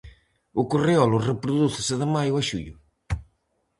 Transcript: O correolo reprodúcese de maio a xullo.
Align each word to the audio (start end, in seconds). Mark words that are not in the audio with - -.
O 0.61 0.63
correolo 0.71 1.23
reprodúcese 1.29 1.93
de 2.01 2.07
maio 2.15 2.33
a 2.41 2.43
xullo. 2.49 2.75